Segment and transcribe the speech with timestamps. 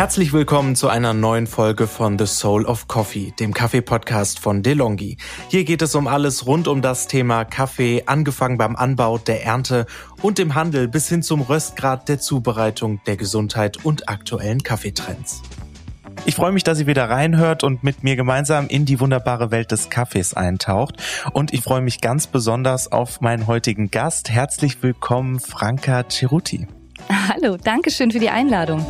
[0.00, 5.18] Herzlich willkommen zu einer neuen Folge von The Soul of Coffee, dem Kaffee-Podcast von DeLonghi.
[5.48, 9.84] Hier geht es um alles rund um das Thema Kaffee, angefangen beim Anbau, der Ernte
[10.22, 15.42] und dem Handel bis hin zum Röstgrad der Zubereitung, der Gesundheit und aktuellen Kaffeetrends.
[16.24, 19.70] Ich freue mich, dass ihr wieder reinhört und mit mir gemeinsam in die wunderbare Welt
[19.70, 20.94] des Kaffees eintaucht.
[21.34, 24.30] Und ich freue mich ganz besonders auf meinen heutigen Gast.
[24.30, 26.66] Herzlich willkommen, Franka Ceruti.
[27.28, 28.82] Hallo, danke schön für die Einladung.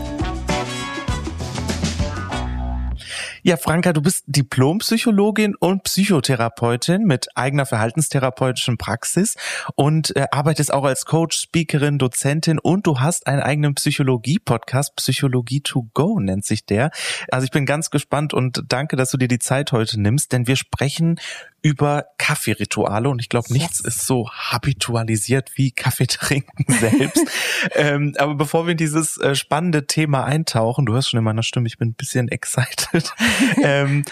[3.50, 9.34] Ja, Franka, du bist Diplompsychologin und Psychotherapeutin mit eigener verhaltenstherapeutischen Praxis
[9.74, 15.62] und äh, arbeitest auch als Coach, Speakerin, Dozentin und du hast einen eigenen Psychologie-Podcast, Psychologie
[15.62, 16.92] to go nennt sich der.
[17.32, 20.46] Also ich bin ganz gespannt und danke, dass du dir die Zeit heute nimmst, denn
[20.46, 21.18] wir sprechen
[21.62, 23.59] über Kaffeerituale und ich glaube, yes.
[23.59, 27.24] nichts ist so habitualisiert wie Kaffee trinken selbst.
[27.74, 31.43] ähm, aber bevor wir in dieses äh, spannende Thema eintauchen, du hörst schon in meiner
[31.43, 33.12] Stimme, ich bin ein bisschen excited.
[33.62, 34.04] ähm,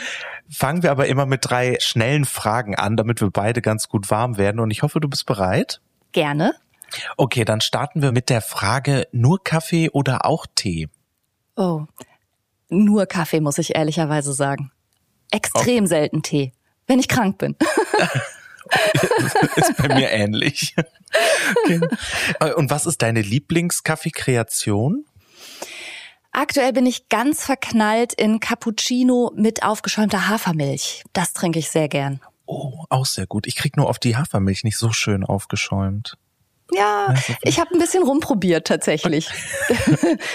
[0.50, 4.36] fangen wir aber immer mit drei schnellen Fragen an, damit wir beide ganz gut warm
[4.36, 5.80] werden und ich hoffe, du bist bereit.
[6.12, 6.54] Gerne.
[7.16, 10.88] Okay, dann starten wir mit der Frage, nur Kaffee oder auch Tee?
[11.56, 11.84] Oh,
[12.68, 14.70] nur Kaffee, muss ich ehrlicherweise sagen.
[15.30, 15.86] Extrem okay.
[15.86, 16.52] selten Tee
[16.88, 17.54] wenn ich krank bin.
[19.56, 20.74] ist bei mir ähnlich.
[21.64, 21.80] Okay.
[22.56, 25.04] Und was ist deine Lieblingskaffeekreation?
[26.32, 31.04] Aktuell bin ich ganz verknallt in Cappuccino mit aufgeschäumter Hafermilch.
[31.12, 32.20] Das trinke ich sehr gern.
[32.46, 33.46] Oh, auch sehr gut.
[33.46, 36.16] Ich krieg nur auf die Hafermilch nicht so schön aufgeschäumt.
[36.70, 39.28] Ja, ich habe ein bisschen rumprobiert tatsächlich.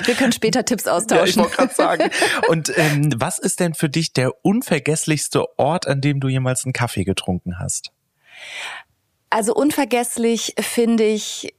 [0.06, 1.26] Wir können später Tipps austauschen.
[1.26, 2.10] Ja, ich wollte gerade sagen.
[2.48, 6.74] Und ähm, was ist denn für dich der unvergesslichste Ort, an dem du jemals einen
[6.74, 7.92] Kaffee getrunken hast?
[9.30, 11.54] Also unvergesslich finde ich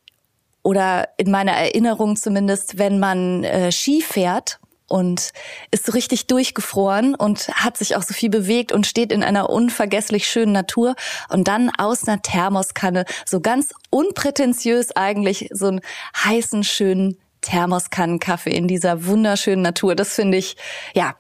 [0.63, 5.33] oder in meiner Erinnerung zumindest, wenn man äh, Ski fährt und
[5.71, 9.51] ist so richtig durchgefroren und hat sich auch so viel bewegt und steht in einer
[9.51, 10.95] unvergesslich schönen Natur
[11.31, 15.81] und dann aus einer Thermoskanne so ganz unprätentiös eigentlich so einen
[16.25, 19.95] heißen schönen Thermoskannenkaffee in dieser wunderschönen Natur.
[19.95, 20.57] Das finde ich,
[20.95, 21.15] ja,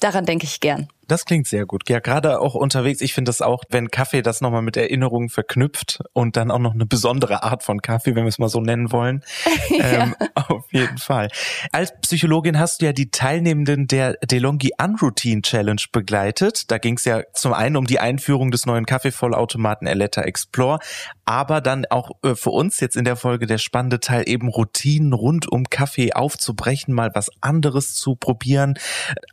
[0.00, 0.88] daran denke ich gern.
[1.12, 1.90] Das klingt sehr gut.
[1.90, 3.02] Ja, gerade auch unterwegs.
[3.02, 6.72] Ich finde das auch, wenn Kaffee das nochmal mit Erinnerungen verknüpft und dann auch noch
[6.72, 9.22] eine besondere Art von Kaffee, wenn wir es mal so nennen wollen.
[9.68, 10.04] ja.
[10.04, 11.28] ähm, auf jeden Fall.
[11.70, 16.70] Als Psychologin hast du ja die Teilnehmenden der DeLonghi Unroutine Challenge begleitet.
[16.70, 20.78] Da ging es ja zum einen um die Einführung des neuen Kaffeevollautomaten Eletta Explore,
[21.32, 25.12] aber dann auch äh, für uns jetzt in der Folge der spannende Teil eben Routinen
[25.12, 28.78] rund um Kaffee aufzubrechen, mal was anderes zu probieren,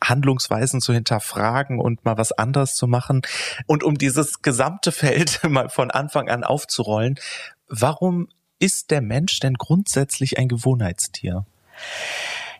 [0.01, 3.21] Handlungsweisen zu hinterfragen hinterfragen und mal was anderes zu machen
[3.67, 7.19] und um dieses gesamte Feld mal von Anfang an aufzurollen.
[7.67, 8.27] Warum
[8.59, 11.45] ist der Mensch denn grundsätzlich ein Gewohnheitstier?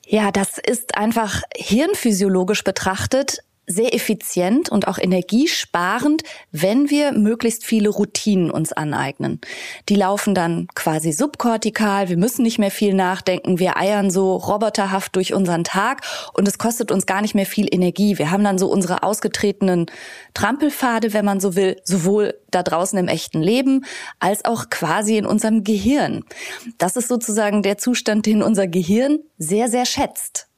[0.05, 3.39] Ja, das ist einfach hirnphysiologisch betrachtet
[3.69, 9.39] sehr effizient und auch energiesparend, wenn wir möglichst viele Routinen uns aneignen.
[9.89, 15.15] Die laufen dann quasi subkortikal, wir müssen nicht mehr viel nachdenken, wir eiern so roboterhaft
[15.15, 16.01] durch unseren Tag
[16.33, 18.17] und es kostet uns gar nicht mehr viel Energie.
[18.17, 19.85] Wir haben dann so unsere ausgetretenen
[20.33, 23.85] Trampelpfade, wenn man so will, sowohl da draußen im echten Leben
[24.19, 26.23] als auch quasi in unserem Gehirn.
[26.79, 30.48] Das ist sozusagen der Zustand, den unser Gehirn sehr, sehr schätzt.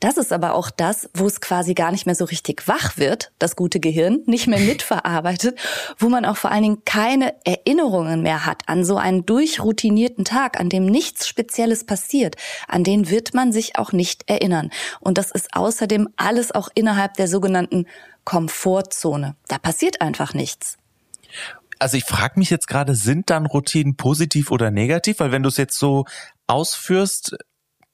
[0.00, 3.32] Das ist aber auch das, wo es quasi gar nicht mehr so richtig wach wird,
[3.38, 5.58] das gute Gehirn, nicht mehr mitverarbeitet,
[5.98, 10.60] wo man auch vor allen Dingen keine Erinnerungen mehr hat an so einen durchroutinierten Tag,
[10.60, 12.36] an dem nichts Spezielles passiert.
[12.68, 14.70] An den wird man sich auch nicht erinnern.
[15.00, 17.86] Und das ist außerdem alles auch innerhalb der sogenannten
[18.24, 19.36] Komfortzone.
[19.48, 20.78] Da passiert einfach nichts.
[21.78, 25.20] Also ich frage mich jetzt gerade, sind dann Routinen positiv oder negativ?
[25.20, 26.04] Weil wenn du es jetzt so
[26.46, 27.36] ausführst,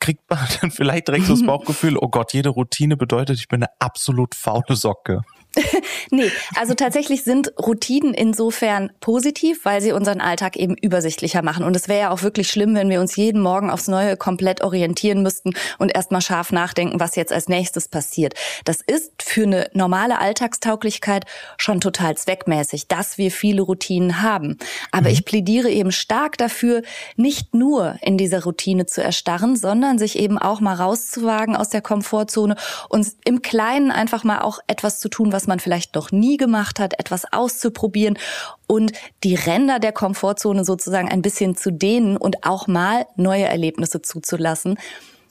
[0.01, 3.63] kriegt man dann vielleicht direkt so das Bauchgefühl, oh Gott, jede Routine bedeutet, ich bin
[3.63, 5.23] eine absolut faule Socke.
[6.11, 11.65] nee, also tatsächlich sind Routinen insofern positiv, weil sie unseren Alltag eben übersichtlicher machen.
[11.65, 14.63] Und es wäre ja auch wirklich schlimm, wenn wir uns jeden Morgen aufs Neue komplett
[14.63, 18.35] orientieren müssten und erstmal scharf nachdenken, was jetzt als nächstes passiert.
[18.65, 21.25] Das ist für eine normale Alltagstauglichkeit
[21.57, 24.59] schon total zweckmäßig, dass wir viele Routinen haben.
[24.93, 25.15] Aber mhm.
[25.15, 26.83] ich plädiere eben stark dafür,
[27.17, 31.83] nicht nur in dieser Routine zu erstarren, sondern sich eben auch mal rauszuwagen aus der
[31.83, 32.57] Komfortzone
[32.89, 36.37] und im Kleinen einfach mal auch etwas zu tun, was was man vielleicht noch nie
[36.37, 38.19] gemacht hat, etwas auszuprobieren
[38.67, 38.93] und
[39.25, 44.79] die Ränder der Komfortzone sozusagen ein bisschen zu dehnen und auch mal neue Erlebnisse zuzulassen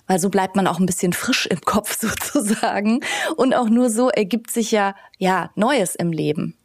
[0.08, 3.02] weil so bleibt man auch ein bisschen frisch im Kopf sozusagen
[3.38, 6.56] und auch nur so ergibt sich ja ja Neues im Leben.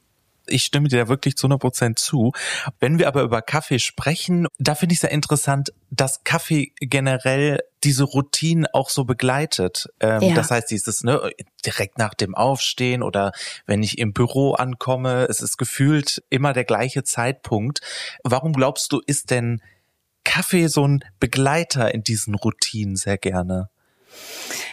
[0.47, 2.33] Ich stimme dir da wirklich zu 100 Prozent zu.
[2.81, 7.61] Wenn wir aber über Kaffee sprechen, da finde ich es ja interessant, dass Kaffee generell
[7.85, 9.87] diese Routine auch so begleitet.
[10.01, 10.35] Ähm, ja.
[10.35, 11.31] Das heißt, dieses ne,
[11.65, 13.33] direkt nach dem Aufstehen oder
[13.67, 17.81] wenn ich im Büro ankomme, es ist gefühlt immer der gleiche Zeitpunkt.
[18.23, 19.61] Warum glaubst du, ist denn
[20.25, 23.69] Kaffee so ein Begleiter in diesen Routinen sehr gerne?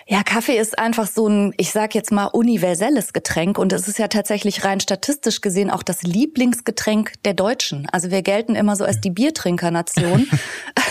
[0.08, 3.98] Ja, Kaffee ist einfach so ein, ich sag jetzt mal, universelles Getränk und es ist
[3.98, 7.88] ja tatsächlich rein statistisch gesehen auch das Lieblingsgetränk der Deutschen.
[7.92, 10.28] Also wir gelten immer so als die Biertrinkernation,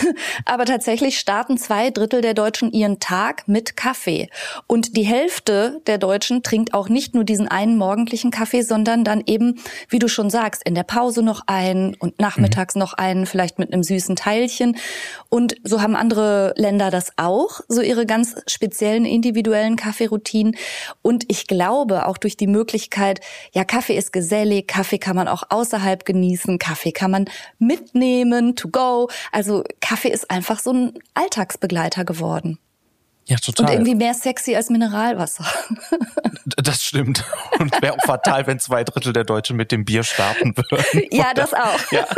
[0.45, 4.29] aber tatsächlich starten zwei Drittel der Deutschen ihren Tag mit Kaffee
[4.67, 9.23] und die Hälfte der Deutschen trinkt auch nicht nur diesen einen morgendlichen Kaffee, sondern dann
[9.25, 9.59] eben,
[9.89, 12.79] wie du schon sagst, in der Pause noch einen und nachmittags mhm.
[12.79, 14.77] noch einen, vielleicht mit einem süßen Teilchen
[15.29, 20.55] und so haben andere Länder das auch, so ihre ganz speziellen individuellen Kaffeeroutinen.
[21.01, 23.21] Und ich glaube auch durch die Möglichkeit,
[23.53, 27.25] ja, Kaffee ist gesellig, Kaffee kann man auch außerhalb genießen, Kaffee kann man
[27.59, 29.09] mitnehmen, to go.
[29.31, 32.57] Also Kaffee ist einfach so ein Alltagsbegleiter geworden.
[33.31, 33.67] Ja, total.
[33.67, 35.45] Und irgendwie mehr sexy als Mineralwasser.
[36.57, 37.23] Das stimmt.
[37.59, 41.07] Und wäre auch fatal, wenn zwei Drittel der Deutschen mit dem Bier starten würden.
[41.11, 41.91] Ja, das auch.
[41.91, 42.05] Ja.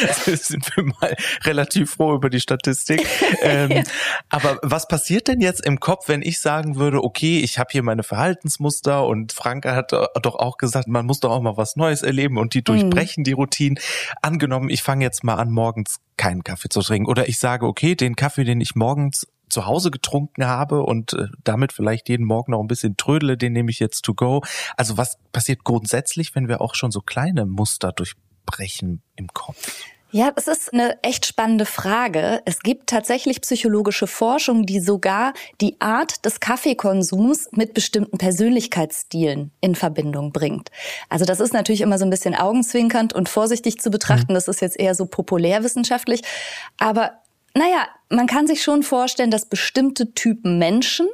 [0.00, 3.04] Also sind wir mal relativ froh über die Statistik.
[3.42, 3.82] Ähm,
[4.30, 7.82] aber was passiert denn jetzt im Kopf, wenn ich sagen würde, okay, ich habe hier
[7.82, 12.02] meine Verhaltensmuster und Franke hat doch auch gesagt, man muss doch auch mal was Neues
[12.02, 12.64] erleben und die mhm.
[12.64, 13.24] durchbrechen mhm.
[13.24, 13.78] die Routinen.
[14.22, 17.96] Angenommen, ich fange jetzt mal an, morgens keinen Kaffee zu trinken oder ich sage, okay,
[17.96, 22.52] den Kaffee, den ich morgens zu Hause getrunken habe und äh, damit vielleicht jeden Morgen
[22.52, 24.42] noch ein bisschen trödele, den nehme ich jetzt to go.
[24.76, 29.72] Also was passiert grundsätzlich, wenn wir auch schon so kleine Muster durchbrechen im Kopf?
[30.14, 32.42] Ja, das ist eine echt spannende Frage.
[32.44, 35.32] Es gibt tatsächlich psychologische Forschung, die sogar
[35.62, 40.70] die Art des Kaffeekonsums mit bestimmten Persönlichkeitsstilen in Verbindung bringt.
[41.08, 44.32] Also das ist natürlich immer so ein bisschen augenzwinkernd und vorsichtig zu betrachten.
[44.32, 44.34] Mhm.
[44.34, 46.20] Das ist jetzt eher so populärwissenschaftlich.
[46.76, 47.21] Aber
[47.54, 51.08] naja, man kann sich schon vorstellen, dass bestimmte Typen Menschen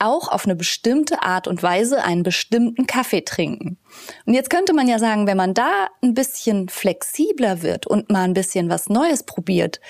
[0.00, 3.76] auch auf eine bestimmte Art und Weise einen bestimmten Kaffee trinken.
[4.24, 8.24] Und jetzt könnte man ja sagen, wenn man da ein bisschen flexibler wird und mal
[8.24, 9.80] ein bisschen was Neues probiert,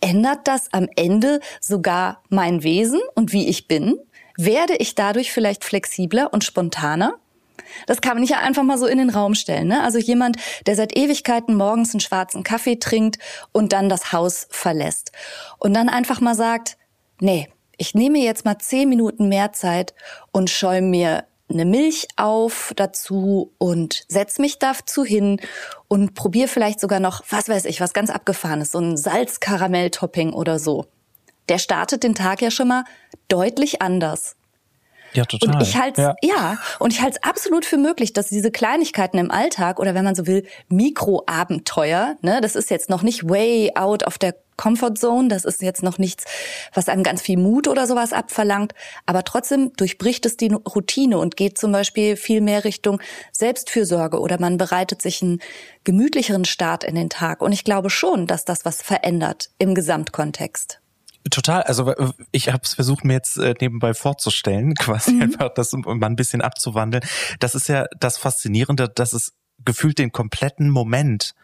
[0.00, 3.96] ändert das am Ende sogar mein Wesen und wie ich bin?
[4.36, 7.14] Werde ich dadurch vielleicht flexibler und spontaner?
[7.86, 9.68] Das kann man nicht einfach mal so in den Raum stellen.
[9.68, 9.82] Ne?
[9.82, 10.36] Also jemand,
[10.66, 13.18] der seit Ewigkeiten morgens einen schwarzen Kaffee trinkt
[13.52, 15.12] und dann das Haus verlässt
[15.58, 16.76] und dann einfach mal sagt,
[17.20, 19.94] nee, ich nehme jetzt mal zehn Minuten mehr Zeit
[20.32, 25.40] und schäume mir eine Milch auf dazu und setz mich dazu hin
[25.88, 30.58] und probiere vielleicht sogar noch, was weiß ich, was ganz abgefahrenes, so ein Salzkaramell-Topping oder
[30.58, 30.86] so.
[31.48, 32.84] Der startet den Tag ja schon mal
[33.28, 34.36] deutlich anders.
[35.12, 35.54] Ja, total.
[35.54, 36.14] Und ich halte ja.
[36.22, 40.04] ja, und ich halte es absolut für möglich, dass diese Kleinigkeiten im Alltag oder wenn
[40.04, 44.96] man so will, Mikroabenteuer, ne, das ist jetzt noch nicht way out of der Comfort
[44.96, 46.24] Zone, das ist jetzt noch nichts,
[46.74, 48.74] was einem ganz viel Mut oder sowas abverlangt,
[49.06, 53.00] aber trotzdem durchbricht es die Routine und geht zum Beispiel viel mehr Richtung
[53.32, 55.40] Selbstfürsorge oder man bereitet sich einen
[55.84, 57.40] gemütlicheren Start in den Tag.
[57.40, 60.80] Und ich glaube schon, dass das was verändert im Gesamtkontext.
[61.28, 61.94] Total, also
[62.32, 65.22] ich habe es versucht mir jetzt äh, nebenbei vorzustellen, quasi mhm.
[65.22, 67.04] einfach das mal ein bisschen abzuwandeln.
[67.40, 69.34] Das ist ja das Faszinierende, dass es
[69.64, 71.34] gefühlt den kompletten Moment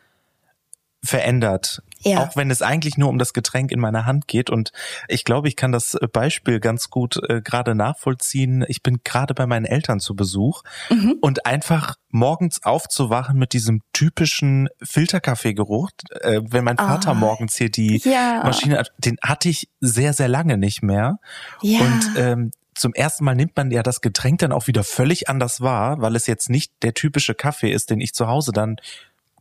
[1.06, 1.82] verändert.
[2.00, 2.20] Ja.
[2.20, 4.50] Auch wenn es eigentlich nur um das Getränk in meiner Hand geht.
[4.50, 4.70] Und
[5.08, 8.64] ich glaube, ich kann das Beispiel ganz gut äh, gerade nachvollziehen.
[8.68, 11.16] Ich bin gerade bei meinen Eltern zu Besuch mhm.
[11.20, 15.90] und einfach morgens aufzuwachen mit diesem typischen Filterkaffeegeruch.
[16.20, 18.42] Äh, wenn mein Vater ah, morgens hier die ja.
[18.44, 21.18] Maschine hat, den hatte ich sehr, sehr lange nicht mehr.
[21.62, 21.80] Ja.
[21.80, 25.60] Und ähm, zum ersten Mal nimmt man ja das Getränk dann auch wieder völlig anders
[25.60, 28.76] wahr, weil es jetzt nicht der typische Kaffee ist, den ich zu Hause dann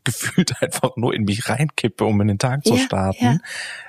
[0.06, 3.38] gefühlt einfach nur in mich reinkippe, um in den Tag zu ja, starten, ja.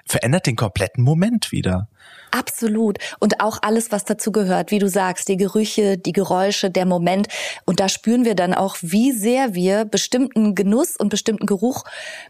[0.04, 1.88] verändert den kompletten Moment wieder.
[2.30, 2.98] Absolut.
[3.18, 7.28] Und auch alles, was dazu gehört, wie du sagst, die Gerüche, die Geräusche, der Moment.
[7.64, 11.84] Und da spüren wir dann auch, wie sehr wir bestimmten Genuss und bestimmten Geruch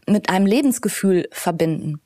[0.06, 2.00] mit einem Lebensgefühl verbinden.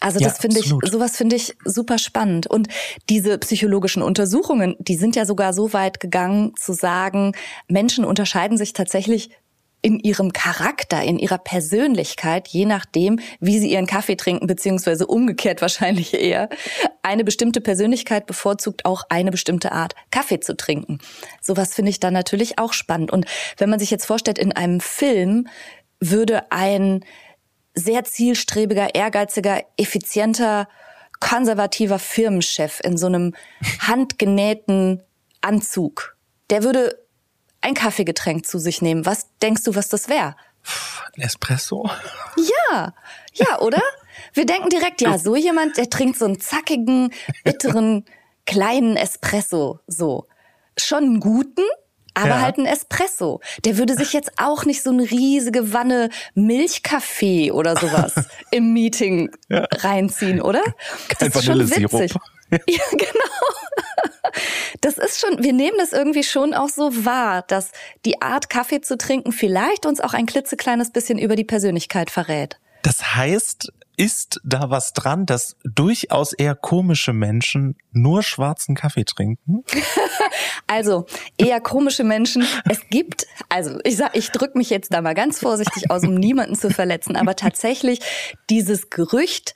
[0.00, 2.46] Also das ja, finde ich, sowas finde ich super spannend.
[2.46, 2.68] Und
[3.08, 7.32] diese psychologischen Untersuchungen, die sind ja sogar so weit gegangen zu sagen,
[7.68, 9.30] Menschen unterscheiden sich tatsächlich
[9.84, 15.60] in ihrem Charakter, in ihrer Persönlichkeit, je nachdem, wie sie ihren Kaffee trinken, beziehungsweise umgekehrt
[15.60, 16.48] wahrscheinlich eher,
[17.02, 21.00] eine bestimmte Persönlichkeit bevorzugt auch eine bestimmte Art Kaffee zu trinken.
[21.42, 23.12] Sowas finde ich dann natürlich auch spannend.
[23.12, 23.26] Und
[23.58, 25.48] wenn man sich jetzt vorstellt, in einem Film
[26.00, 27.04] würde ein
[27.74, 30.66] sehr zielstrebiger, ehrgeiziger, effizienter,
[31.20, 33.34] konservativer Firmenchef in so einem
[33.80, 35.02] handgenähten
[35.42, 36.16] Anzug,
[36.48, 37.03] der würde
[37.64, 39.06] ein Kaffeegetränk zu sich nehmen.
[39.06, 40.36] Was denkst du, was das wäre?
[41.16, 41.90] Ein Espresso?
[42.36, 42.94] Ja,
[43.32, 43.82] ja, oder?
[44.32, 48.04] Wir denken direkt, ja, so jemand, der trinkt so einen zackigen, bitteren,
[48.46, 50.26] kleinen Espresso, so.
[50.76, 51.62] Schon einen guten,
[52.14, 52.40] aber ja.
[52.40, 53.40] halt ein Espresso.
[53.64, 58.14] Der würde sich jetzt auch nicht so eine riesige Wanne Milchkaffee oder sowas
[58.50, 59.66] im Meeting ja.
[59.70, 60.62] reinziehen, oder?
[61.08, 62.14] Kein das ist schon witzig.
[62.50, 62.58] Ja,
[62.90, 64.34] genau.
[64.80, 67.70] Das ist schon, wir nehmen das irgendwie schon auch so wahr, dass
[68.04, 72.58] die Art Kaffee zu trinken vielleicht uns auch ein klitzekleines bisschen über die Persönlichkeit verrät.
[72.82, 79.64] Das heißt, ist da was dran, dass durchaus eher komische Menschen nur schwarzen Kaffee trinken?
[80.66, 81.06] also
[81.38, 82.46] eher komische Menschen.
[82.68, 86.14] Es gibt, also ich sag, ich drück mich jetzt da mal ganz vorsichtig aus, um
[86.14, 88.00] niemanden zu verletzen, aber tatsächlich
[88.50, 89.54] dieses Gerücht,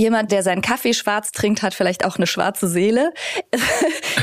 [0.00, 3.12] jemand, der seinen Kaffee schwarz trinkt, hat vielleicht auch eine schwarze Seele.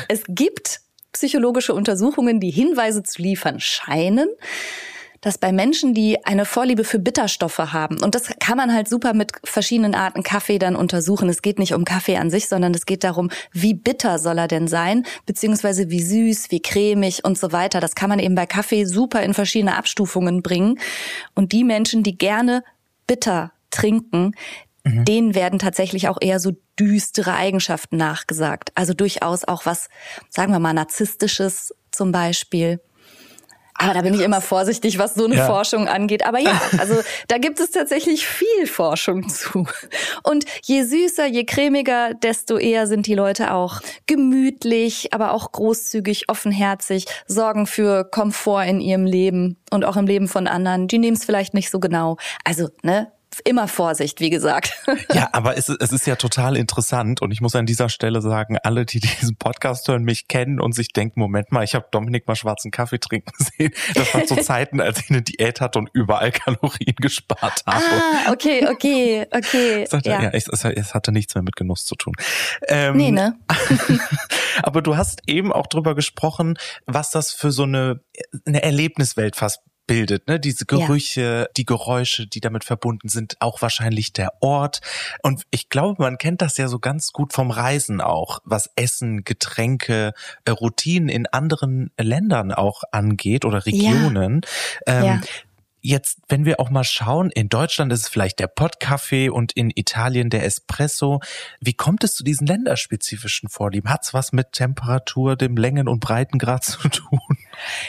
[0.10, 0.80] Es gibt
[1.12, 4.30] psychologische Untersuchungen, die Hinweise zu liefern scheinen,
[5.20, 9.14] dass bei Menschen, die eine Vorliebe für Bitterstoffe haben, und das kann man halt super
[9.14, 11.28] mit verschiedenen Arten Kaffee dann untersuchen.
[11.28, 14.48] Es geht nicht um Kaffee an sich, sondern es geht darum, wie bitter soll er
[14.48, 17.80] denn sein, beziehungsweise wie süß, wie cremig und so weiter.
[17.82, 20.80] Das kann man eben bei Kaffee super in verschiedene Abstufungen bringen.
[21.34, 22.64] Und die Menschen, die gerne
[23.08, 24.34] bitter trinken,
[24.88, 25.06] mhm.
[25.06, 28.72] denen werden tatsächlich auch eher so düstere Eigenschaften nachgesagt.
[28.76, 29.90] Also durchaus auch was,
[30.30, 32.80] sagen wir mal, narzisstisches zum Beispiel.
[33.80, 35.46] Aber da bin ich immer vorsichtig, was so eine ja.
[35.46, 36.26] Forschung angeht.
[36.26, 36.96] Aber ja, also
[37.28, 39.68] da gibt es tatsächlich viel Forschung zu.
[40.24, 46.30] Und je süßer, je cremiger, desto eher sind die Leute auch gemütlich, aber auch großzügig,
[46.30, 50.88] offenherzig, sorgen für Komfort in ihrem Leben und auch im Leben von anderen.
[50.88, 52.18] Die nehmen es vielleicht nicht so genau.
[52.44, 54.74] Also, ne, immer Vorsicht, wie gesagt.
[55.14, 58.58] Ja, aber es, es ist ja total interessant und ich muss an dieser Stelle sagen,
[58.62, 62.28] alle, die diesen Podcast hören, mich kennen und sich denken, Moment mal, ich habe Dominik
[62.28, 63.72] mal schwarzen Kaffee trinken sehen.
[63.94, 67.84] Das war zu Zeiten, als ich eine Diät hatte und überall Kalorien gespart habe.
[67.84, 69.86] Ah, okay, okay, okay.
[69.90, 72.14] Sagte, ja, ja es, es, hatte nichts mehr mit Genuss zu tun.
[72.68, 73.38] Ähm, nee, ne?
[74.64, 78.02] aber du hast eben auch drüber gesprochen, was das für so eine,
[78.46, 80.40] eine Erlebniswelt fast bildet, ne?
[80.40, 81.48] Diese Gerüche, ja.
[81.56, 84.82] die Geräusche, die damit verbunden sind, auch wahrscheinlich der Ort.
[85.24, 89.24] Und ich glaube, man kennt das ja so ganz gut vom Reisen auch, was Essen,
[89.24, 90.14] Getränke,
[90.46, 94.42] äh, Routinen in anderen Ländern auch angeht oder Regionen.
[94.86, 95.00] Ja.
[95.00, 95.22] Ähm, ja.
[95.82, 99.72] Jetzt, wenn wir auch mal schauen, in Deutschland ist es vielleicht der Pottkaffee und in
[99.74, 101.22] Italien der Espresso.
[101.62, 103.90] Wie kommt es zu diesen länderspezifischen Vorlieben?
[103.90, 107.20] Hat's was mit Temperatur, dem Längen- und Breitengrad zu tun?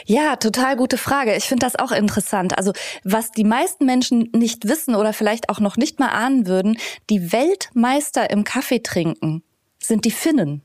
[0.06, 1.34] Ja, total gute Frage.
[1.36, 2.56] Ich finde das auch interessant.
[2.56, 2.72] Also,
[3.04, 6.78] was die meisten Menschen nicht wissen oder vielleicht auch noch nicht mal ahnen würden,
[7.10, 9.42] die Weltmeister im Kaffee trinken
[9.80, 10.62] sind die Finnen.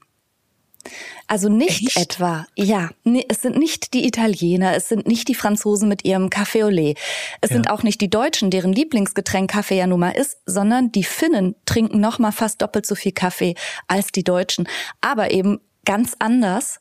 [1.27, 1.97] Also nicht Echt?
[1.97, 6.27] etwa, ja, nee, es sind nicht die Italiener, es sind nicht die Franzosen mit ihrem
[6.27, 6.97] Café au lait,
[7.39, 7.55] es ja.
[7.55, 11.55] sind auch nicht die Deutschen, deren Lieblingsgetränk Kaffee ja nun mal ist, sondern die Finnen
[11.65, 13.55] trinken noch mal fast doppelt so viel Kaffee
[13.87, 14.67] als die Deutschen,
[14.99, 16.79] aber eben ganz anders.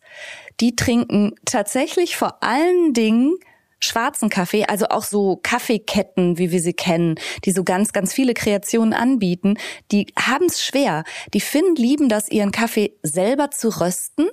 [0.62, 3.34] Die trinken tatsächlich vor allen Dingen
[3.80, 8.32] schwarzen Kaffee, also auch so Kaffeeketten, wie wir sie kennen, die so ganz, ganz viele
[8.32, 9.58] Kreationen anbieten,
[9.90, 11.02] die haben es schwer.
[11.34, 14.28] Die Finnen lieben das, ihren Kaffee selber zu rösten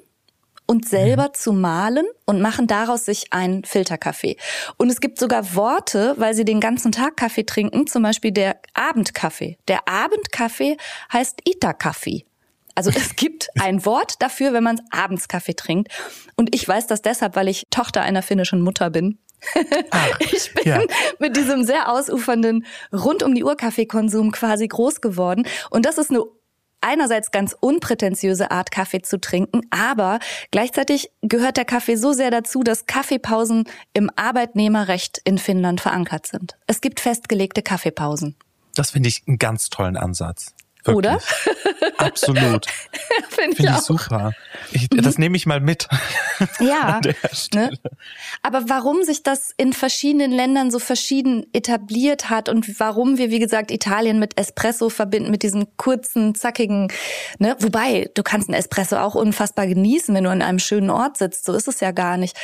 [0.67, 1.33] und selber mhm.
[1.33, 4.37] zu mahlen und machen daraus sich einen Filterkaffee.
[4.77, 8.57] Und es gibt sogar Worte, weil sie den ganzen Tag Kaffee trinken, zum Beispiel der
[8.75, 9.57] Abendkaffee.
[9.67, 10.77] Der Abendkaffee
[11.11, 12.23] heißt Ita-Kaffee.
[12.75, 15.91] Also es gibt ein Wort dafür, wenn man abends Kaffee trinkt.
[16.35, 19.19] Und ich weiß das deshalb, weil ich Tochter einer finnischen Mutter bin.
[19.91, 20.81] Ach, ich bin ja.
[21.19, 25.45] mit diesem sehr ausufernden rund um die Uhr Kaffeekonsum quasi groß geworden.
[25.69, 26.23] Und das ist eine
[26.81, 30.19] einerseits ganz unprätentiöse Art, Kaffee zu trinken, aber
[30.51, 36.57] gleichzeitig gehört der Kaffee so sehr dazu, dass Kaffeepausen im Arbeitnehmerrecht in Finnland verankert sind.
[36.67, 38.35] Es gibt festgelegte Kaffeepausen.
[38.75, 40.53] Das finde ich einen ganz tollen Ansatz.
[40.85, 40.95] Wirklich.
[40.95, 41.19] Oder?
[41.97, 42.65] Absolut.
[43.29, 44.31] Finde Find ich, ich super.
[44.71, 45.01] Ich, mhm.
[45.01, 45.87] Das nehme ich mal mit.
[46.59, 47.01] Ja.
[47.53, 47.71] Ne?
[48.43, 53.39] Aber warum sich das in verschiedenen Ländern so verschieden etabliert hat und warum wir, wie
[53.39, 56.91] gesagt, Italien mit Espresso verbinden, mit diesem kurzen, zackigen,
[57.39, 57.55] ne?
[57.59, 61.45] Wobei, du kannst einen Espresso auch unfassbar genießen, wenn du an einem schönen Ort sitzt.
[61.45, 62.37] So ist es ja gar nicht.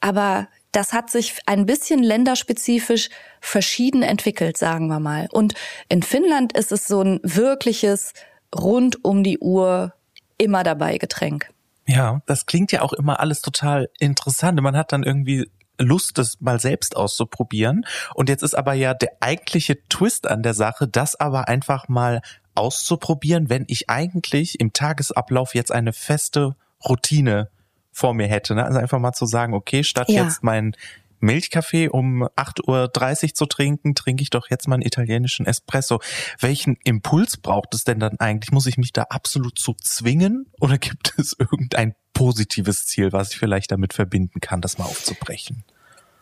[0.00, 3.10] Aber das hat sich ein bisschen länderspezifisch
[3.40, 5.28] verschieden entwickelt, sagen wir mal.
[5.30, 5.54] Und
[5.88, 8.14] in Finnland ist es so ein wirkliches
[8.54, 9.92] rund um die Uhr
[10.38, 11.50] immer dabei Getränk.
[11.86, 14.60] Ja, das klingt ja auch immer alles total interessant.
[14.60, 17.84] Man hat dann irgendwie Lust, das mal selbst auszuprobieren.
[18.14, 22.22] Und jetzt ist aber ja der eigentliche Twist an der Sache, das aber einfach mal
[22.54, 27.50] auszuprobieren, wenn ich eigentlich im Tagesablauf jetzt eine feste Routine
[27.92, 28.54] vor mir hätte.
[28.54, 28.64] Ne?
[28.64, 30.24] Also einfach mal zu sagen, okay, statt ja.
[30.24, 30.74] jetzt mein
[31.22, 36.00] Milchkaffee um 8.30 Uhr zu trinken, trinke ich doch jetzt mal einen italienischen Espresso.
[36.40, 38.50] Welchen Impuls braucht es denn dann eigentlich?
[38.50, 43.38] Muss ich mich da absolut zu zwingen oder gibt es irgendein positives Ziel, was ich
[43.38, 45.64] vielleicht damit verbinden kann, das mal aufzubrechen?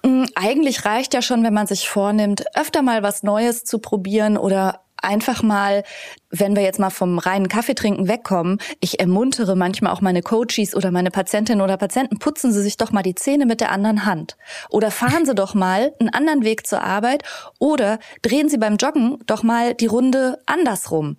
[0.02, 4.36] Mm, eigentlich reicht ja schon, wenn man sich vornimmt, öfter mal was Neues zu probieren
[4.36, 5.82] oder einfach mal,
[6.30, 10.90] wenn wir jetzt mal vom reinen Kaffeetrinken wegkommen, ich ermuntere manchmal auch meine Coaches oder
[10.90, 14.36] meine Patientinnen oder Patienten, putzen Sie sich doch mal die Zähne mit der anderen Hand.
[14.70, 17.22] Oder fahren Sie doch mal einen anderen Weg zur Arbeit
[17.58, 21.16] oder drehen Sie beim Joggen doch mal die Runde andersrum.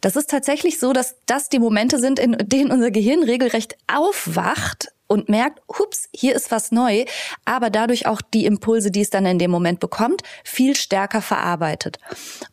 [0.00, 4.88] Das ist tatsächlich so, dass das die Momente sind, in denen unser Gehirn regelrecht aufwacht
[5.06, 7.04] und merkt, hups, hier ist was neu,
[7.44, 11.98] aber dadurch auch die Impulse, die es dann in dem Moment bekommt, viel stärker verarbeitet.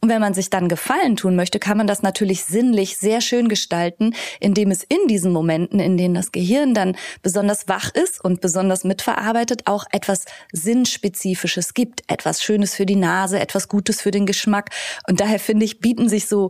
[0.01, 3.47] Und wenn man sich dann Gefallen tun möchte, kann man das natürlich sinnlich sehr schön
[3.47, 8.41] gestalten, indem es in diesen Momenten, in denen das Gehirn dann besonders wach ist und
[8.41, 14.25] besonders mitverarbeitet, auch etwas Sinnspezifisches gibt, etwas Schönes für die Nase, etwas Gutes für den
[14.25, 14.71] Geschmack.
[15.07, 16.49] Und daher finde ich, bieten sich so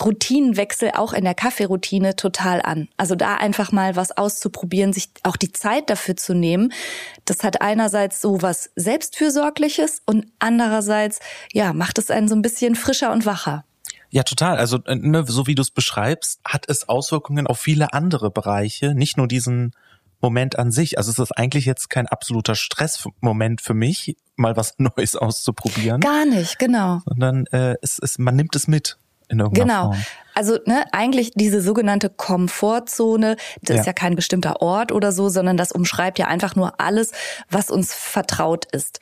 [0.00, 2.88] Routinenwechsel auch in der Kaffeeroutine total an.
[2.96, 6.72] Also da einfach mal was auszuprobieren, sich auch die Zeit dafür zu nehmen,
[7.24, 11.20] das hat einerseits so was Selbstfürsorgliches und andererseits,
[11.52, 13.64] ja, macht es einen so ein bisschen frischer und wacher.
[14.10, 14.58] Ja, total.
[14.58, 18.94] Also, äh, ne, so wie du es beschreibst, hat es Auswirkungen auf viele andere Bereiche,
[18.94, 19.72] nicht nur diesen
[20.20, 20.98] Moment an sich.
[20.98, 26.00] Also es ist eigentlich jetzt kein absoluter Stressmoment für mich, mal was Neues auszuprobieren.
[26.00, 27.00] Gar nicht, genau.
[27.06, 28.98] Sondern äh, es, es, man nimmt es mit
[29.32, 29.92] in irgendeiner genau.
[29.92, 30.04] Form.
[30.34, 33.80] Also ne, eigentlich diese sogenannte Komfortzone, das ja.
[33.80, 37.12] ist ja kein bestimmter Ort oder so, sondern das umschreibt ja einfach nur alles,
[37.50, 39.00] was uns vertraut ist.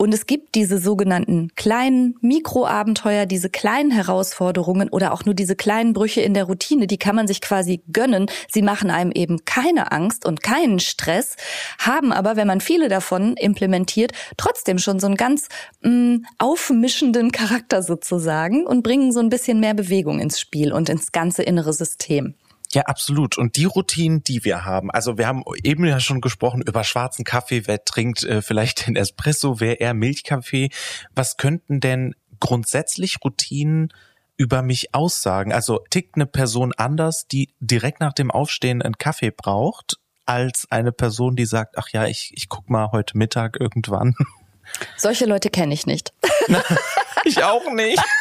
[0.00, 5.92] Und es gibt diese sogenannten kleinen Mikroabenteuer, diese kleinen Herausforderungen oder auch nur diese kleinen
[5.92, 8.30] Brüche in der Routine, die kann man sich quasi gönnen.
[8.48, 11.36] Sie machen einem eben keine Angst und keinen Stress,
[11.80, 15.48] haben aber, wenn man viele davon implementiert, trotzdem schon so einen ganz
[15.82, 20.88] mh, mm, aufmischenden Charakter sozusagen und bringen so ein bisschen mehr Bewegung ins Spiel und
[20.88, 22.34] ins ganze innere System.
[22.72, 23.38] Ja, absolut.
[23.38, 27.24] Und die Routinen, die wir haben, also wir haben eben ja schon gesprochen über schwarzen
[27.24, 30.70] Kaffee, wer trinkt äh, vielleicht den Espresso, wer eher Milchkaffee.
[31.14, 33.92] Was könnten denn grundsätzlich Routinen
[34.36, 35.52] über mich aussagen?
[35.52, 40.92] Also tickt eine Person anders, die direkt nach dem Aufstehen einen Kaffee braucht, als eine
[40.92, 44.14] Person, die sagt, ach ja, ich, ich guck mal heute Mittag irgendwann.
[44.98, 46.12] Solche Leute kenne ich nicht.
[47.24, 48.02] ich auch nicht.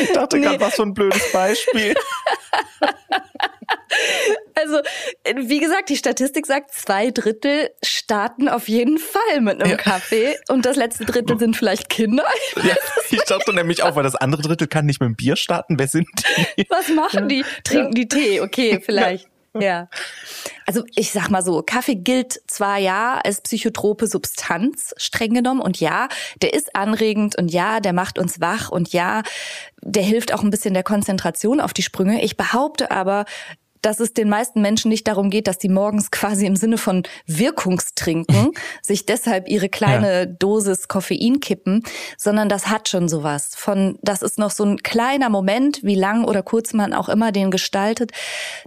[0.00, 0.44] Ich dachte nee.
[0.44, 1.94] gerade, was für ein blödes Beispiel.
[4.54, 4.80] Also,
[5.36, 9.76] wie gesagt, die Statistik sagt, zwei Drittel starten auf jeden Fall mit einem ja.
[9.76, 12.24] Kaffee und das letzte Drittel sind vielleicht Kinder.
[12.64, 12.74] Ja,
[13.10, 15.78] ich dachte nämlich auch, weil das andere Drittel kann nicht mit dem Bier starten.
[15.78, 16.08] Wer sind
[16.56, 16.66] die?
[16.68, 17.44] Was machen die?
[17.62, 18.40] Trinken die Tee?
[18.40, 19.28] Okay, vielleicht.
[19.54, 19.88] Ja.
[20.66, 25.80] Also ich sag mal so, Kaffee gilt zwar ja als psychotrope Substanz streng genommen und
[25.80, 26.08] ja,
[26.42, 29.22] der ist anregend und ja, der macht uns wach und ja,
[29.80, 32.22] der hilft auch ein bisschen der Konzentration auf die Sprünge.
[32.22, 33.24] Ich behaupte aber,
[33.82, 37.02] dass es den meisten Menschen nicht darum geht, dass die morgens quasi im Sinne von
[37.26, 40.26] Wirkungstrinken sich deshalb ihre kleine ja.
[40.26, 41.82] Dosis Koffein kippen,
[42.16, 46.24] sondern das hat schon sowas von, das ist noch so ein kleiner Moment, wie lang
[46.24, 48.12] oder kurz man auch immer den gestaltet,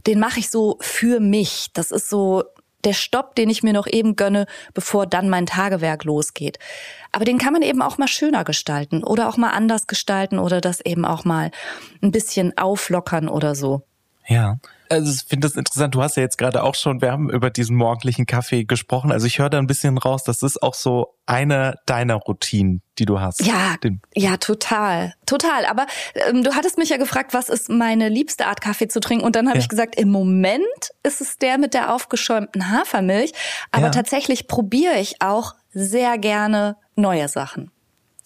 [0.07, 1.67] den mache ich so für mich.
[1.73, 2.43] Das ist so
[2.83, 6.59] der Stopp, den ich mir noch eben gönne, bevor dann mein Tagewerk losgeht.
[7.11, 10.61] Aber den kann man eben auch mal schöner gestalten oder auch mal anders gestalten oder
[10.61, 11.51] das eben auch mal
[12.01, 13.83] ein bisschen auflockern oder so.
[14.31, 14.57] Ja
[14.91, 15.95] also ich finde das interessant.
[15.95, 19.11] Du hast ja jetzt gerade auch schon, wir haben über diesen morgendlichen Kaffee gesprochen.
[19.11, 23.05] Also ich höre da ein bisschen raus, das ist auch so eine deiner Routinen, die
[23.05, 23.45] du hast.
[23.45, 25.65] Ja, Den ja, total, total.
[25.65, 25.85] Aber
[26.27, 29.23] ähm, du hattest mich ja gefragt, was ist meine liebste Art Kaffee zu trinken?
[29.23, 29.61] Und dann habe ja.
[29.61, 30.61] ich gesagt, im Moment
[31.03, 33.31] ist es der mit der aufgeschäumten Hafermilch.
[33.71, 33.91] Aber ja.
[33.91, 37.71] tatsächlich probiere ich auch sehr gerne neue Sachen.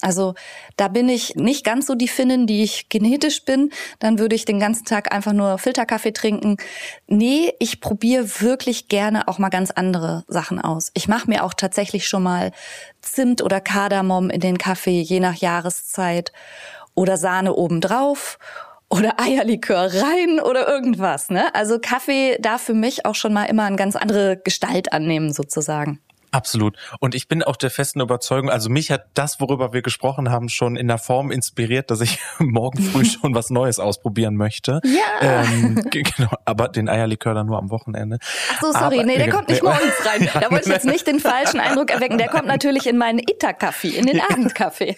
[0.06, 0.34] Also
[0.76, 3.72] da bin ich nicht ganz so die Finnin, die ich genetisch bin.
[3.98, 6.58] Dann würde ich den ganzen Tag einfach nur Filterkaffee trinken.
[7.08, 10.92] Nee, ich probiere wirklich gerne auch mal ganz andere Sachen aus.
[10.94, 12.52] Ich mache mir auch tatsächlich schon mal
[13.02, 16.30] Zimt oder Kardamom in den Kaffee, je nach Jahreszeit.
[16.94, 18.38] Oder Sahne obendrauf
[18.88, 21.30] oder Eierlikör rein oder irgendwas.
[21.30, 21.52] Ne?
[21.52, 25.98] Also Kaffee darf für mich auch schon mal immer eine ganz andere Gestalt annehmen sozusagen.
[26.36, 26.76] Absolut.
[27.00, 30.50] Und ich bin auch der festen Überzeugung, also mich hat das, worüber wir gesprochen haben,
[30.50, 34.82] schon in der Form inspiriert, dass ich morgen früh schon was Neues ausprobieren möchte.
[34.84, 35.42] Ja.
[35.42, 38.18] Ähm, genau, aber den Eierlikör dann nur am Wochenende.
[38.52, 40.28] Ach so, sorry, aber, nee, der kommt nicht morgens rein.
[40.46, 42.18] Da wollte ich jetzt nicht den falschen Eindruck erwecken.
[42.18, 44.94] Der kommt natürlich in meinen Ita-Kaffee, in den Abendkaffee.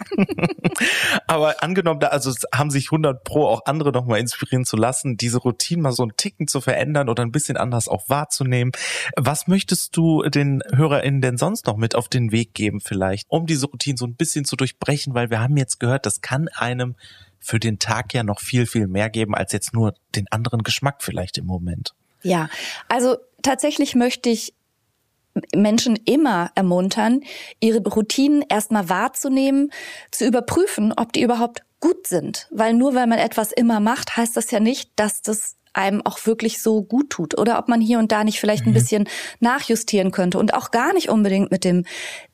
[1.29, 5.39] aber angenommen, da also haben sich 100 Pro auch andere nochmal inspirieren zu lassen, diese
[5.39, 8.73] Routine mal so einen Ticken zu verändern oder ein bisschen anders auch wahrzunehmen.
[9.17, 13.47] Was möchtest du den HörerInnen denn sonst noch mit auf den Weg geben vielleicht, um
[13.47, 16.97] diese Routine so ein bisschen zu durchbrechen, weil wir haben jetzt gehört, das kann einem
[17.39, 21.03] für den Tag ja noch viel, viel mehr geben als jetzt nur den anderen Geschmack
[21.03, 21.95] vielleicht im Moment.
[22.23, 22.49] Ja,
[22.89, 24.55] also tatsächlich möchte ich
[25.55, 27.21] Menschen immer ermuntern,
[27.61, 29.71] ihre Routinen erstmal wahrzunehmen,
[30.11, 32.49] zu überprüfen, ob die überhaupt gut sind.
[32.51, 36.27] Weil nur weil man etwas immer macht, heißt das ja nicht, dass das einem auch
[36.27, 38.75] wirklich so gut tut oder ob man hier und da nicht vielleicht ein mhm.
[38.75, 39.09] bisschen
[39.41, 41.85] nachjustieren könnte und auch gar nicht unbedingt mit dem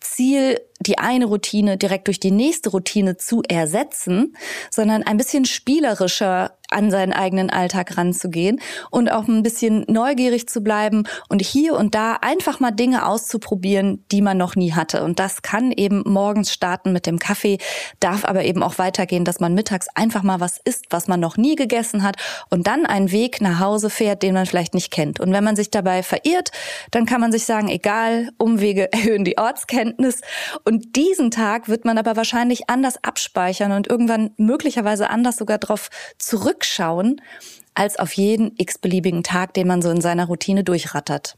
[0.01, 4.37] Ziel, die eine Routine direkt durch die nächste Routine zu ersetzen,
[4.71, 8.61] sondern ein bisschen spielerischer an seinen eigenen Alltag ranzugehen
[8.91, 14.05] und auch ein bisschen neugierig zu bleiben und hier und da einfach mal Dinge auszuprobieren,
[14.11, 15.05] die man noch nie hatte.
[15.05, 17.59] Und das kann eben morgens starten mit dem Kaffee,
[18.01, 21.37] darf aber eben auch weitergehen, dass man mittags einfach mal was isst, was man noch
[21.37, 22.17] nie gegessen hat
[22.51, 25.21] und dann einen Weg nach Hause fährt, den man vielleicht nicht kennt.
[25.21, 26.51] Und wenn man sich dabei verirrt,
[26.91, 30.21] dann kann man sich sagen, egal, Umwege erhöhen die Ortskenntnis
[30.65, 35.89] und diesen Tag wird man aber wahrscheinlich anders abspeichern und irgendwann möglicherweise anders sogar darauf
[36.65, 37.21] zurückschauen,
[37.75, 41.37] als auf jeden x-beliebigen Tag, den man so in seiner Routine durchrattert.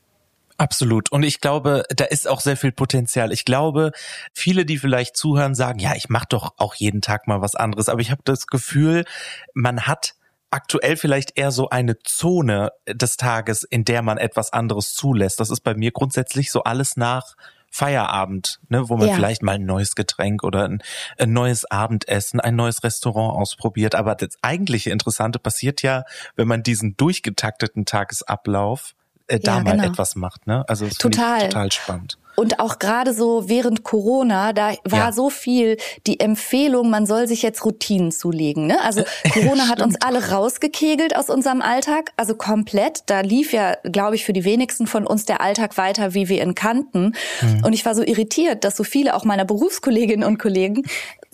[0.58, 1.12] Absolut.
[1.12, 3.30] Und ich glaube, da ist auch sehr viel Potenzial.
[3.30, 3.92] Ich glaube,
[4.32, 7.90] viele, die vielleicht zuhören, sagen, ja, ich mache doch auch jeden Tag mal was anderes.
[7.90, 9.04] Aber ich habe das Gefühl,
[9.52, 10.14] man hat
[10.50, 15.40] aktuell vielleicht eher so eine Zone des Tages, in der man etwas anderes zulässt.
[15.40, 17.34] Das ist bei mir grundsätzlich so alles nach
[17.76, 19.14] Feierabend, ne, wo man ja.
[19.14, 20.82] vielleicht mal ein neues Getränk oder ein,
[21.18, 23.94] ein, neues Abendessen, ein neues Restaurant ausprobiert.
[23.94, 26.04] Aber das eigentliche Interessante passiert ja,
[26.36, 28.94] wenn man diesen durchgetakteten Tagesablauf
[29.26, 29.88] äh, da ja, mal genau.
[29.88, 30.46] etwas macht.
[30.46, 30.64] Ne?
[30.68, 31.48] Also das total.
[31.48, 32.16] total spannend.
[32.36, 35.12] Und auch gerade so während Corona, da war ja.
[35.12, 38.66] so viel die Empfehlung, man soll sich jetzt Routinen zulegen.
[38.66, 38.80] Ne?
[38.82, 43.00] Also Corona hat uns alle rausgekegelt aus unserem Alltag, also komplett.
[43.06, 46.42] Da lief ja, glaube ich, für die wenigsten von uns der Alltag weiter, wie wir
[46.42, 47.14] ihn kannten.
[47.40, 47.64] Mhm.
[47.64, 50.84] Und ich war so irritiert, dass so viele auch meiner Berufskolleginnen und Kollegen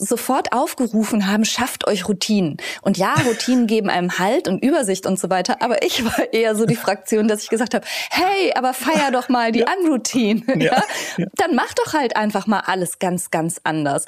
[0.03, 2.57] sofort aufgerufen haben, schafft euch Routinen.
[2.83, 5.63] Und ja, Routinen geben einem Halt und Übersicht und so weiter.
[5.63, 9.29] Aber ich war eher so die Fraktion, dass ich gesagt habe, hey, aber feier doch
[9.29, 9.67] mal die ja.
[9.79, 10.43] Unroutine.
[10.63, 10.83] Ja.
[11.17, 11.27] ja.
[11.35, 14.07] Dann mach doch halt einfach mal alles ganz, ganz anders.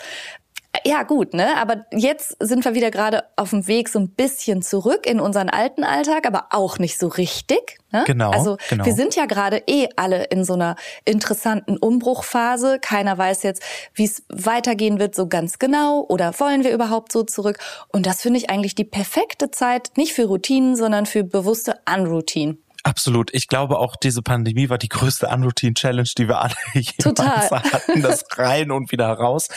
[0.87, 1.57] Ja, gut, ne?
[1.57, 5.49] Aber jetzt sind wir wieder gerade auf dem Weg so ein bisschen zurück in unseren
[5.49, 7.79] alten Alltag, aber auch nicht so richtig.
[7.91, 8.05] Ne?
[8.07, 8.31] Genau.
[8.33, 8.85] Also genau.
[8.85, 12.79] wir sind ja gerade eh alle in so einer interessanten Umbruchphase.
[12.81, 13.63] Keiner weiß jetzt,
[13.95, 16.05] wie es weitergehen wird, so ganz genau.
[16.09, 17.59] Oder wollen wir überhaupt so zurück?
[17.89, 22.59] Und das finde ich eigentlich die perfekte Zeit, nicht für Routinen, sondern für bewusste Unroutine.
[22.85, 23.33] Absolut.
[23.33, 27.51] Ich glaube auch, diese Pandemie war die größte Unroutine-Challenge, die wir alle jemals Total.
[27.51, 28.03] hatten.
[28.03, 29.49] Das rein und wieder raus.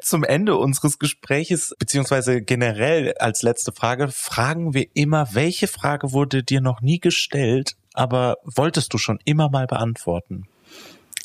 [0.00, 6.44] Zum Ende unseres Gespräches, beziehungsweise generell als letzte Frage, fragen wir immer, welche Frage wurde
[6.44, 10.44] dir noch nie gestellt, aber wolltest du schon immer mal beantworten?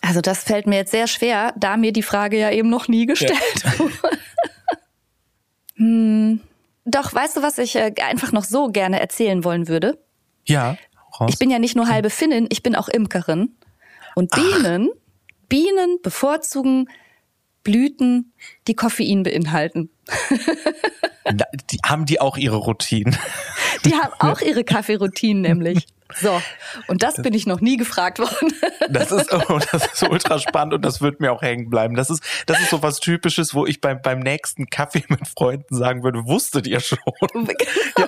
[0.01, 3.05] Also das fällt mir jetzt sehr schwer, da mir die Frage ja eben noch nie
[3.05, 3.79] gestellt ja.
[3.79, 3.93] wurde.
[5.75, 6.41] hm.
[6.85, 10.03] Doch, weißt du, was ich äh, einfach noch so gerne erzählen wollen würde?
[10.47, 10.75] Ja
[11.21, 11.29] raus?
[11.31, 13.55] Ich bin ja nicht nur halbe Finnin, ich bin auch Imkerin.
[14.15, 15.47] Und Bienen, Ach.
[15.47, 16.89] Bienen bevorzugen
[17.63, 18.33] Blüten,
[18.67, 19.89] die Koffein beinhalten.
[21.71, 23.17] die, haben die auch ihre Routinen?
[23.85, 25.87] Die haben auch ihre Kaffeeroutinen nämlich.
[26.19, 26.39] So,
[26.87, 28.53] und das bin ich noch nie gefragt worden.
[28.89, 31.95] Das ist, oh, das ist ultra spannend und das wird mir auch hängen bleiben.
[31.95, 35.75] Das ist, das ist so was Typisches, wo ich beim, beim nächsten Kaffee mit Freunden
[35.75, 36.99] sagen würde, wusstet ihr schon?
[37.31, 37.47] Genau.
[37.97, 38.07] Ja.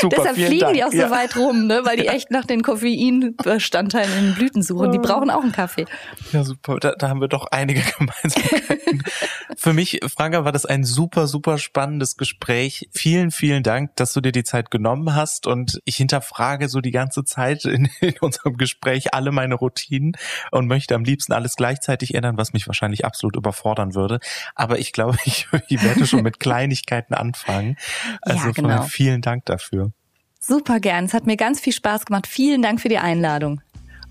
[0.00, 0.74] Super, Deshalb fliegen Dank.
[0.74, 1.80] die auch so weit rum, ne?
[1.84, 2.12] weil die ja.
[2.12, 4.92] echt nach den Koffeinbestandteilen in den Blüten suchen.
[4.92, 5.86] Die brauchen auch einen Kaffee.
[6.32, 6.78] Ja, super.
[6.78, 9.02] Da, da haben wir doch einige Gemeinsamkeiten.
[9.56, 12.88] Für mich, Franka, war das ein super, super spannendes Gespräch.
[12.92, 15.46] Vielen, vielen Dank, dass du dir die Zeit genommen hast.
[15.46, 20.12] Und ich hinterfrage so die ganze Zeit in, in unserem Gespräch alle meine Routinen
[20.50, 24.20] und möchte am liebsten alles gleichzeitig ändern, was mich wahrscheinlich absolut überfordern würde.
[24.54, 27.76] Aber ich glaube, ich, ich werde schon mit Kleinigkeiten anfangen.
[28.22, 28.82] Also ja, genau.
[28.82, 29.92] vielen Dank dafür dafür.
[30.40, 31.04] Super gern.
[31.04, 32.26] Es hat mir ganz viel Spaß gemacht.
[32.26, 33.60] Vielen Dank für die Einladung.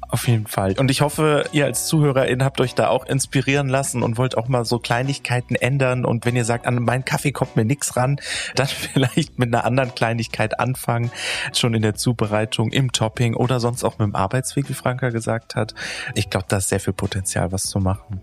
[0.09, 0.73] Auf jeden Fall.
[0.77, 4.47] Und ich hoffe, ihr als ZuhörerInnen habt euch da auch inspirieren lassen und wollt auch
[4.47, 6.05] mal so Kleinigkeiten ändern.
[6.05, 8.17] Und wenn ihr sagt, an meinen Kaffee kommt mir nichts ran,
[8.55, 11.11] dann vielleicht mit einer anderen Kleinigkeit anfangen.
[11.53, 15.55] Schon in der Zubereitung, im Topping oder sonst auch mit dem Arbeitsweg, wie Franka gesagt
[15.55, 15.73] hat.
[16.15, 18.21] Ich glaube, da ist sehr viel Potenzial, was zu machen.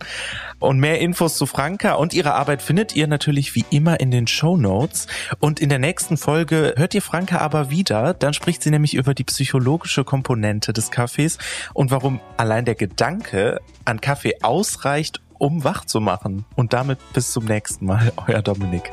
[0.60, 4.26] Und mehr Infos zu Franka und ihrer Arbeit findet ihr natürlich wie immer in den
[4.26, 5.06] Show Notes.
[5.38, 8.14] Und in der nächsten Folge hört ihr Franka aber wieder.
[8.14, 11.36] Dann spricht sie nämlich über die psychologische Komponente des Kaffees
[11.74, 16.46] und warum allein der Gedanke an Kaffee ausreicht, um wach zu machen.
[16.56, 18.90] Und damit bis zum nächsten Mal, euer Dominik.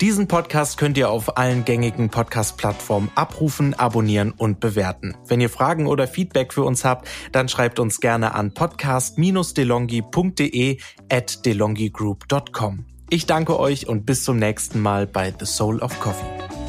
[0.00, 5.16] Diesen Podcast könnt ihr auf allen gängigen Podcast-Plattformen abrufen, abonnieren und bewerten.
[5.26, 10.78] Wenn ihr Fragen oder Feedback für uns habt, dann schreibt uns gerne an podcast-delongi.de
[11.10, 12.84] at delongigroup.com.
[13.08, 16.63] Ich danke euch und bis zum nächsten Mal bei The Soul of Coffee.